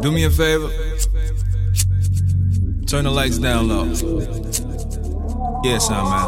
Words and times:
Do 0.00 0.10
me 0.10 0.24
a 0.24 0.30
favor. 0.30 0.70
Turn 2.86 3.04
the 3.04 3.10
lights 3.10 3.36
down 3.38 3.68
low. 3.68 3.84
Yeah, 5.62 5.76
son, 5.76 6.04
man. 6.04 6.26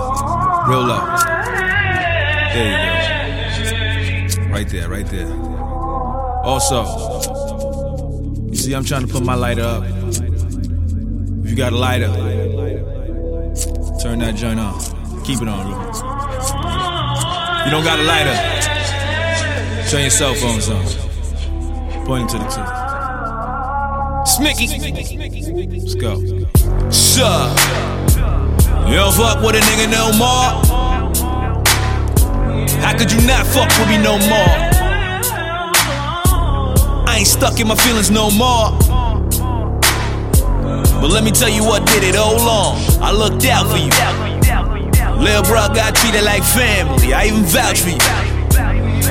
Real 0.68 0.82
low. 0.82 1.00
There 2.52 2.68
you 2.68 2.76
go. 4.36 4.52
Right 4.52 4.68
there, 4.68 4.88
right 4.90 5.06
there. 5.06 5.32
Also, 6.44 6.84
you 8.50 8.56
see, 8.56 8.74
I'm 8.74 8.84
trying 8.84 9.06
to 9.06 9.12
put 9.12 9.24
my 9.24 9.34
lighter 9.34 9.62
up. 9.62 9.84
If 9.84 11.50
you 11.50 11.56
got 11.56 11.72
a 11.72 11.76
lighter, 11.76 12.12
turn 14.02 14.18
that 14.18 14.34
joint 14.36 14.60
on. 14.60 14.78
Keep 15.24 15.40
it 15.40 15.48
on. 15.48 15.66
You 17.64 17.70
don't 17.70 17.84
got 17.84 17.98
a 17.98 18.02
lighter, 18.02 18.36
turn 19.88 20.02
your 20.02 20.10
cell 20.10 20.34
phones 20.34 20.68
on. 20.68 20.84
Pointing 22.04 22.28
to 22.28 22.38
the 22.38 22.44
two. 22.50 22.81
Smicky. 24.32 24.66
Let's 25.70 25.94
go. 25.94 26.16
Sure. 26.90 27.48
You 28.88 28.96
don't 28.96 29.12
fuck 29.12 29.42
with 29.42 29.56
a 29.56 29.60
nigga 29.60 29.90
no 29.92 30.10
more. 30.16 30.52
How 32.80 32.96
could 32.96 33.12
you 33.12 33.20
not 33.26 33.46
fuck 33.46 33.68
with 33.78 33.88
me 33.88 33.98
no 33.98 34.16
more? 34.16 34.56
I 37.06 37.16
ain't 37.18 37.26
stuck 37.26 37.60
in 37.60 37.68
my 37.68 37.74
feelings 37.74 38.10
no 38.10 38.30
more. 38.30 38.72
But 41.00 41.10
let 41.10 41.24
me 41.24 41.30
tell 41.30 41.50
you 41.50 41.62
what 41.62 41.86
did 41.86 42.02
it 42.02 42.16
all 42.16 42.36
long. 42.36 42.80
I 43.02 43.12
looked 43.12 43.44
out 43.44 43.70
for 43.70 43.76
you. 43.76 43.92
Lil' 45.22 45.42
bro 45.42 45.68
got 45.74 45.94
treated 45.94 46.24
like 46.24 46.42
family. 46.42 47.12
I 47.12 47.26
even 47.26 47.42
vouch 47.44 47.80
for 47.80 47.90
you. 47.90 48.00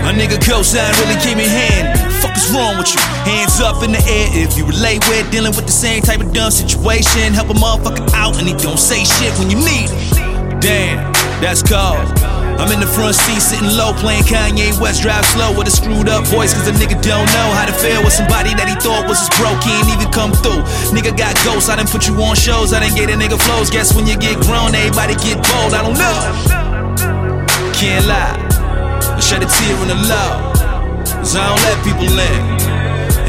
A 0.02 0.14
nigga 0.14 0.40
cosign 0.42 0.92
really 1.00 1.22
came 1.22 1.38
in 1.38 1.48
handy. 1.48 2.11
Fuck 2.32 2.38
is 2.38 2.52
wrong 2.56 2.78
with 2.78 2.94
you? 2.94 3.02
Hands 3.28 3.60
up 3.60 3.84
in 3.84 3.92
the 3.92 4.00
air 4.08 4.28
if 4.32 4.58
you 4.58 4.66
relate 4.66 5.04
with 5.10 5.30
dealing 5.32 5.52
with 5.52 5.66
the 5.66 5.76
same 5.76 6.02
type 6.02 6.22
of 6.22 6.32
dumb 6.32 6.52
situation. 6.52 7.34
Help 7.34 7.50
a 7.50 7.54
motherfucker 7.54 8.08
out 8.14 8.40
and 8.40 8.48
he 8.48 8.56
don't 8.56 8.80
say 8.80 9.04
shit 9.04 9.36
when 9.36 9.50
you 9.50 9.58
need 9.58 9.90
him. 9.92 10.60
Damn, 10.64 11.12
that's 11.44 11.60
cold. 11.60 12.08
I'm 12.56 12.72
in 12.72 12.80
the 12.80 12.88
front 12.88 13.16
seat 13.16 13.42
sitting 13.42 13.76
low 13.76 13.92
playing 14.00 14.24
Kanye 14.24 14.80
West 14.80 15.02
drive 15.02 15.26
slow 15.26 15.52
with 15.58 15.68
a 15.68 15.72
screwed 15.72 16.08
up 16.08 16.24
voice 16.28 16.54
cause 16.54 16.68
a 16.68 16.72
nigga 16.72 16.96
don't 17.02 17.26
know 17.34 17.48
how 17.58 17.66
to 17.66 17.74
feel 17.74 18.00
with 18.04 18.14
somebody 18.14 18.54
that 18.54 18.70
he 18.70 18.76
thought 18.80 19.10
was 19.10 19.18
his 19.18 19.34
bro. 19.36 19.50
he 19.66 19.74
ain't 19.82 19.90
even 19.90 20.14
come 20.14 20.30
through 20.30 20.62
nigga 20.94 21.10
got 21.18 21.34
ghosts 21.42 21.74
I 21.74 21.78
didn't 21.82 21.90
put 21.90 22.06
you 22.06 22.14
on 22.22 22.36
shows 22.36 22.72
I 22.72 22.80
didn't 22.86 23.02
get 23.02 23.10
a 23.10 23.18
nigga 23.18 23.42
flows 23.42 23.72
guess 23.72 23.96
when 23.96 24.06
you 24.06 24.14
get 24.14 24.38
grown 24.46 24.78
everybody 24.78 25.18
get 25.26 25.42
bold 25.42 25.74
I 25.74 25.82
don't 25.82 25.98
know 25.98 26.22
can't 27.74 28.06
lie 28.06 28.38
I 29.18 29.20
shed 29.20 29.42
a 29.42 29.50
tear 29.50 29.74
in 29.82 29.88
the 29.90 29.98
low 30.06 30.51
Cause 31.22 31.38
I 31.38 31.46
don't 31.46 31.62
let 31.70 31.78
people 31.86 32.10
in. 32.10 32.42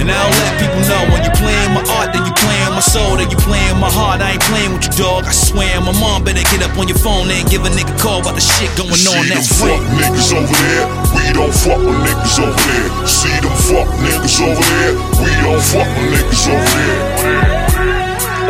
And 0.00 0.08
I 0.08 0.16
don't 0.16 0.32
let 0.32 0.56
people 0.56 0.80
know 0.88 1.12
when 1.12 1.20
you're 1.20 1.36
playing 1.36 1.76
my 1.76 1.84
art, 1.92 2.16
then 2.16 2.24
you're 2.24 2.40
playing 2.40 2.72
my 2.72 2.80
soul, 2.80 3.20
then 3.20 3.28
you're 3.28 3.44
playing 3.44 3.76
my 3.76 3.92
heart. 3.92 4.24
I 4.24 4.32
ain't 4.32 4.42
playing 4.48 4.72
with 4.72 4.88
you, 4.88 4.96
dog. 4.96 5.28
I 5.28 5.34
swear, 5.36 5.76
my 5.84 5.92
mom 6.00 6.24
better 6.24 6.40
get 6.48 6.64
up 6.64 6.72
on 6.80 6.88
your 6.88 6.96
phone 6.96 7.28
and 7.28 7.44
give 7.52 7.68
a 7.68 7.70
nigga 7.70 7.92
call 8.00 8.24
about 8.24 8.32
the 8.32 8.40
shit 8.40 8.72
going 8.80 8.96
on. 8.96 8.96
See 8.96 9.28
That's 9.28 9.52
them 9.52 9.76
fuck 9.76 9.84
niggas 9.92 10.32
over 10.32 10.56
there. 10.56 10.88
We 11.12 11.36
don't 11.36 11.52
fuck 11.52 11.84
with 11.84 12.00
niggas 12.00 12.36
over 12.40 12.64
there. 12.64 12.88
See 13.04 13.36
them 13.44 13.52
fuck 13.68 13.88
niggas 14.00 14.40
over 14.40 14.56
there. 14.56 14.96
We 15.20 15.30
don't 15.44 15.60
fuck 15.60 15.90
with 15.92 16.16
niggas 16.16 16.48
over 16.48 16.64
there. 16.80 17.04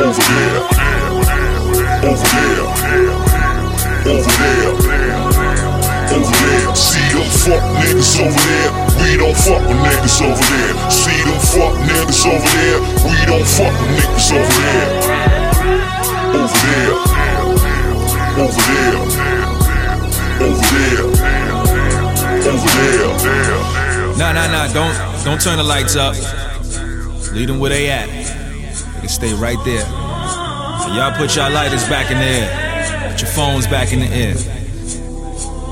Over 0.06 0.22
there. 0.22 0.62
Over 2.06 2.30
there. 2.30 2.62
Over 4.06 4.32
there. 4.38 4.70
Over 6.14 6.30
there. 6.30 6.70
See 6.78 7.10
them 7.10 7.26
fuck 7.42 7.64
niggas 7.82 8.22
over 8.22 8.38
there. 8.38 8.91
Don't 9.32 9.44
fuck 9.44 9.64
with 9.66 9.78
niggas 9.78 10.20
over 10.20 10.44
there. 10.44 10.90
See 10.90 11.24
them 11.24 11.40
fuck 11.40 11.72
niggas 11.88 12.26
over 12.28 12.50
there. 12.52 12.80
We 13.00 13.16
don't 13.24 13.48
fuck 13.48 13.72
with 13.80 13.96
niggas 13.96 14.28
over 14.36 14.60
there. 14.60 14.88
Over 16.36 16.60
there. 16.68 16.92
Over 18.36 18.60
there. 18.68 19.00
Over 20.42 20.68
there. 20.68 21.04
Over 22.44 22.68
there. 22.76 23.56
Nah, 24.18 24.32
nah, 24.32 24.48
nah. 24.52 24.68
Don't 24.74 25.24
don't 25.24 25.40
turn 25.40 25.56
the 25.56 25.64
lights 25.64 25.96
up. 25.96 26.14
Leave 27.32 27.48
them 27.48 27.58
where 27.58 27.70
they 27.70 27.88
at. 27.88 28.08
They 28.10 29.00
can 29.00 29.08
stay 29.08 29.32
right 29.32 29.56
there. 29.64 29.86
And 29.86 30.94
y'all 30.94 31.16
put 31.16 31.34
y'all 31.36 31.50
lighters 31.50 31.88
back 31.88 32.10
in 32.10 32.18
the 32.18 32.24
air. 32.24 33.12
Put 33.12 33.22
your 33.22 33.30
phones 33.30 33.66
back 33.66 33.94
in 33.94 34.00
the 34.00 34.08
air. 34.08 34.34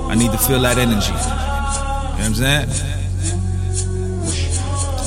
I 0.09 0.15
need 0.15 0.33
to 0.33 0.39
feel 0.39 0.63
that 0.63 0.79
energy. 0.79 1.13
You 1.13 1.19
know 1.19 1.27
what 2.17 2.25
I'm 2.25 2.35
saying? 2.35 3.00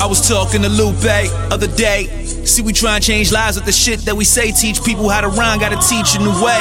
I 0.00 0.06
was 0.06 0.28
talking 0.28 0.62
to 0.62 0.68
Lupe 0.68 1.04
other 1.50 1.66
day. 1.66 2.06
See, 2.44 2.62
we 2.62 2.72
try 2.72 2.96
and 2.96 3.04
change 3.04 3.32
lives 3.32 3.56
with 3.56 3.64
the 3.64 3.72
shit 3.72 4.00
that 4.00 4.14
we 4.14 4.24
say. 4.24 4.52
Teach 4.52 4.82
people 4.84 5.08
how 5.08 5.20
to 5.20 5.28
rhyme, 5.28 5.58
gotta 5.58 5.80
teach 5.80 6.14
a 6.14 6.18
new 6.18 6.34
way. 6.44 6.60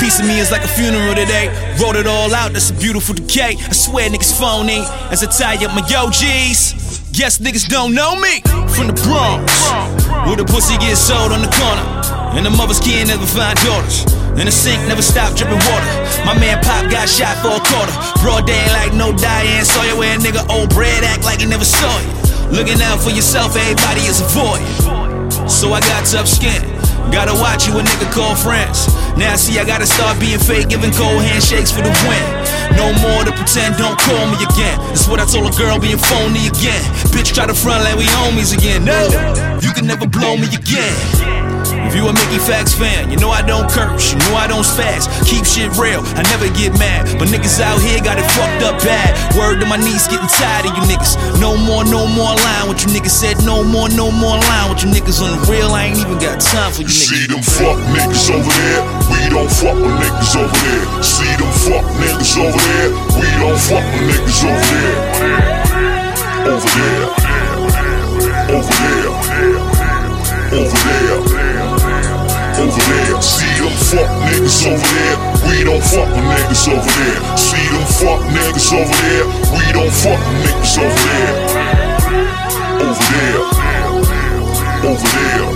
Piece 0.00 0.18
of 0.18 0.26
me 0.26 0.40
is 0.40 0.50
like 0.50 0.64
a 0.64 0.68
funeral 0.68 1.14
today. 1.14 1.48
Wrote 1.80 1.96
it 1.96 2.06
all 2.06 2.34
out, 2.34 2.52
that's 2.52 2.70
a 2.70 2.74
beautiful 2.74 3.14
decay. 3.14 3.54
I 3.56 3.72
swear 3.72 4.10
niggas 4.10 4.34
phony 4.38 4.82
as 5.10 5.22
I 5.22 5.30
tie 5.30 5.64
up 5.64 5.74
my 5.74 5.86
yogis. 5.86 6.74
Guess 7.12 7.38
niggas 7.38 7.68
don't 7.68 7.94
know 7.94 8.16
me 8.16 8.40
from 8.74 8.86
the 8.86 8.96
Bronx, 9.06 9.50
where 10.26 10.36
the 10.36 10.44
pussy 10.44 10.78
gets 10.78 11.00
sold 11.00 11.32
on 11.32 11.42
the 11.42 11.50
corner, 11.58 11.86
and 12.38 12.46
the 12.46 12.50
mothers 12.50 12.80
can't 12.80 13.08
never 13.08 13.26
find 13.26 13.58
daughters. 13.66 14.06
And 14.38 14.46
the 14.46 14.52
sink 14.52 14.80
never 14.86 15.02
stop 15.02 15.36
dripping 15.36 15.58
water. 15.58 15.90
My 16.24 16.38
man 16.38 16.62
Pop 16.62 16.88
got 16.90 17.08
shot 17.08 17.36
for 17.42 17.50
a 17.50 17.62
quarter. 17.66 17.92
Broad 18.22 18.46
day 18.46 18.62
like 18.72 18.94
no 18.94 19.12
Diane 19.12 19.64
Sawyer. 19.64 19.98
Where 19.98 20.16
a 20.16 20.18
nigga 20.18 20.48
old 20.48 20.70
bread 20.70 21.02
act 21.02 21.24
like 21.24 21.40
he 21.40 21.46
never 21.46 21.64
saw 21.64 21.90
you. 21.98 22.29
Looking 22.50 22.82
out 22.82 22.98
for 23.00 23.10
yourself, 23.10 23.56
everybody 23.56 24.02
is 24.10 24.20
a 24.20 24.28
void. 24.34 24.66
So 25.48 25.72
I 25.72 25.80
got 25.80 26.04
tough 26.04 26.26
skin. 26.26 26.62
Gotta 27.10 27.34
watch 27.34 27.66
you 27.66 27.78
a 27.78 27.82
nigga 27.82 28.10
call 28.12 28.34
friends. 28.34 28.86
Now 29.16 29.36
see, 29.36 29.58
I 29.58 29.64
gotta 29.64 29.86
start 29.86 30.18
being 30.20 30.38
fake, 30.38 30.68
giving 30.68 30.92
cold 30.92 31.22
handshakes 31.22 31.70
for 31.70 31.82
the 31.82 31.90
win. 32.06 32.26
No 32.76 32.92
more 33.02 33.24
to 33.24 33.32
pretend, 33.32 33.76
don't 33.76 33.98
call 33.98 34.26
me 34.30 34.38
again. 34.42 34.78
That's 34.90 35.08
what 35.08 35.18
I 35.18 35.26
told 35.26 35.52
a 35.52 35.56
girl 35.56 35.78
being 35.78 35.98
phony 35.98 36.46
again. 36.46 36.82
Bitch, 37.14 37.34
try 37.34 37.46
to 37.46 37.54
front 37.54 37.82
like 37.84 37.96
we 37.96 38.04
homies 38.18 38.56
again. 38.56 38.84
No, 38.84 39.10
you 39.62 39.72
can 39.72 39.86
never 39.86 40.06
blow 40.06 40.36
me 40.36 40.46
again. 40.54 41.49
If 41.90 41.98
you 41.98 42.06
a 42.06 42.14
Mickey 42.14 42.38
Factz 42.38 42.70
fan, 42.70 43.10
you 43.10 43.18
know 43.18 43.34
I 43.34 43.42
don't 43.42 43.66
curse, 43.66 44.14
you 44.14 44.18
know 44.22 44.38
I 44.38 44.46
don't 44.46 44.62
spaz. 44.62 45.10
Keep 45.26 45.42
shit 45.42 45.74
real, 45.74 46.06
I 46.14 46.22
never 46.30 46.46
get 46.54 46.70
mad. 46.78 47.10
But 47.18 47.34
niggas 47.34 47.58
out 47.58 47.82
here 47.82 47.98
got 47.98 48.14
it 48.14 48.22
fucked 48.38 48.62
up 48.62 48.78
bad. 48.86 49.10
Word 49.34 49.58
to 49.58 49.66
my 49.66 49.74
knees, 49.74 50.06
getting 50.06 50.30
tired 50.30 50.70
of 50.70 50.78
you 50.78 50.86
niggas. 50.86 51.18
No 51.42 51.58
more, 51.58 51.82
no 51.82 52.06
more 52.06 52.38
line. 52.46 52.70
What 52.70 52.86
you 52.86 52.94
niggas 52.94 53.10
said, 53.10 53.42
no 53.42 53.66
more, 53.66 53.90
no 53.90 54.14
more 54.14 54.38
line. 54.38 54.70
What 54.70 54.86
you 54.86 54.88
niggas 54.94 55.18
on 55.18 55.34
the 55.34 55.42
real, 55.50 55.74
I 55.74 55.90
ain't 55.90 55.98
even 55.98 56.14
got 56.22 56.38
time 56.38 56.70
for 56.70 56.86
you 56.86 56.94
niggas. 56.94 57.10
See 57.10 57.26
them 57.26 57.42
fuck 57.42 57.82
niggas 57.90 58.30
over 58.38 58.54
there. 58.54 58.86
We 59.10 59.26
don't 59.26 59.50
fuck 59.50 59.74
with 59.74 59.90
niggas 59.98 60.38
over 60.38 60.46
there. 60.46 60.86
See 61.02 61.34
them 61.42 61.50
fuck 61.66 61.90
niggas 61.98 62.38
over 62.38 62.54
there. 62.70 62.94
We 63.18 63.26
don't 63.42 63.58
fuck 63.66 63.82
with 63.82 64.14
niggas 64.14 64.46
over 64.46 64.62
there. 64.78 64.94
Over 66.54 66.70
there. 66.70 67.10
Over 68.54 68.78
there. 68.78 69.10
Over 69.10 69.29
fuck 73.90 74.06
niggas 74.22 74.66
over 74.70 74.86
there. 74.94 75.18
We 75.50 75.64
don't 75.64 75.82
fuck 75.82 76.06
with 76.14 76.22
niggas 76.22 76.68
over 76.70 76.92
there. 76.98 77.20
See 77.36 77.66
them 77.74 77.86
fuck 77.98 78.22
niggas 78.30 78.70
over 78.72 78.96
there. 79.02 79.26
We 79.50 79.64
don't 79.72 79.90
fuck 79.90 80.20
with 80.30 80.46
niggas 80.46 80.78
over 80.78 81.00
there. 81.10 81.34
Over 82.86 83.04
there. 83.10 83.42
Over 84.86 85.08
there. 85.08 85.49